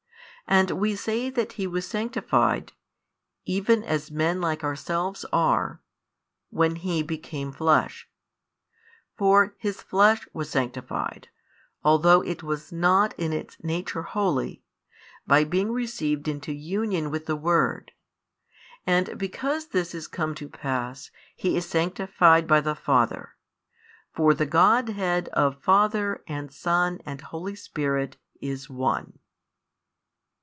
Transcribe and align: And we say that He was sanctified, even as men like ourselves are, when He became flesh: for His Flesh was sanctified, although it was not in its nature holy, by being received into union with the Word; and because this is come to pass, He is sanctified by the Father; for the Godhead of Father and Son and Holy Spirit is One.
And 0.47 0.71
we 0.71 0.97
say 0.97 1.29
that 1.29 1.53
He 1.53 1.65
was 1.65 1.87
sanctified, 1.87 2.73
even 3.45 3.85
as 3.85 4.11
men 4.11 4.41
like 4.41 4.65
ourselves 4.65 5.23
are, 5.31 5.79
when 6.49 6.75
He 6.75 7.01
became 7.01 7.53
flesh: 7.53 8.09
for 9.17 9.55
His 9.59 9.81
Flesh 9.81 10.27
was 10.33 10.49
sanctified, 10.49 11.29
although 11.85 12.19
it 12.21 12.43
was 12.43 12.69
not 12.69 13.17
in 13.17 13.31
its 13.31 13.63
nature 13.63 14.01
holy, 14.01 14.61
by 15.25 15.45
being 15.45 15.71
received 15.71 16.27
into 16.27 16.51
union 16.51 17.09
with 17.11 17.27
the 17.27 17.37
Word; 17.37 17.93
and 18.85 19.17
because 19.17 19.67
this 19.67 19.95
is 19.95 20.05
come 20.05 20.35
to 20.35 20.49
pass, 20.49 21.11
He 21.33 21.55
is 21.55 21.65
sanctified 21.65 22.45
by 22.45 22.59
the 22.59 22.75
Father; 22.75 23.37
for 24.13 24.33
the 24.33 24.45
Godhead 24.45 25.29
of 25.29 25.63
Father 25.63 26.21
and 26.27 26.51
Son 26.53 26.99
and 27.05 27.21
Holy 27.21 27.55
Spirit 27.55 28.17
is 28.41 28.69
One. 28.69 29.17